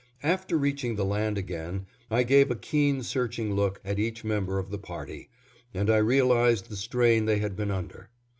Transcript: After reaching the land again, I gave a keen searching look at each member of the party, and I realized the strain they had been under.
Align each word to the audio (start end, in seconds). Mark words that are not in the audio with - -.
After 0.23 0.57
reaching 0.57 0.95
the 0.95 1.05
land 1.05 1.37
again, 1.37 1.85
I 2.09 2.23
gave 2.23 2.49
a 2.49 2.55
keen 2.55 3.03
searching 3.03 3.53
look 3.53 3.79
at 3.85 3.99
each 3.99 4.23
member 4.23 4.57
of 4.57 4.71
the 4.71 4.79
party, 4.79 5.29
and 5.75 5.91
I 5.91 5.97
realized 5.97 6.69
the 6.69 6.75
strain 6.75 7.25
they 7.25 7.37
had 7.37 7.55
been 7.55 7.69
under. 7.69 8.09